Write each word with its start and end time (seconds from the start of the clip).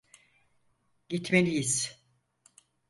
Gitmeliyiz. 1.09 1.99